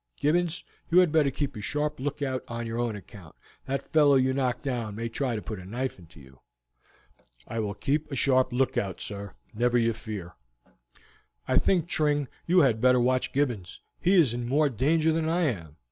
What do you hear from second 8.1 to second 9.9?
a sharp lookout, sir, never